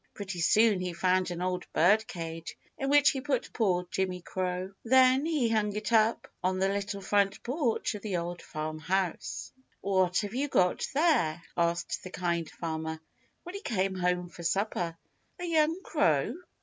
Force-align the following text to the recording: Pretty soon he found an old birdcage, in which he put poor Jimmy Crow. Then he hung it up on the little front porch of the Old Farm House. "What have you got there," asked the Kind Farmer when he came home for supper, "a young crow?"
Pretty 0.15 0.39
soon 0.39 0.79
he 0.81 0.93
found 0.93 1.29
an 1.29 1.43
old 1.43 1.67
birdcage, 1.73 2.57
in 2.75 2.89
which 2.89 3.11
he 3.11 3.21
put 3.21 3.53
poor 3.53 3.85
Jimmy 3.91 4.19
Crow. 4.19 4.73
Then 4.83 5.27
he 5.27 5.47
hung 5.47 5.75
it 5.75 5.93
up 5.93 6.27
on 6.43 6.57
the 6.57 6.69
little 6.69 7.01
front 7.01 7.43
porch 7.43 7.93
of 7.93 8.01
the 8.01 8.17
Old 8.17 8.41
Farm 8.41 8.79
House. 8.79 9.51
"What 9.81 10.17
have 10.21 10.33
you 10.33 10.47
got 10.47 10.87
there," 10.95 11.43
asked 11.55 12.01
the 12.03 12.09
Kind 12.09 12.49
Farmer 12.49 12.99
when 13.43 13.53
he 13.53 13.61
came 13.61 13.93
home 13.93 14.27
for 14.29 14.41
supper, 14.41 14.97
"a 15.39 15.45
young 15.45 15.79
crow?" 15.83 16.33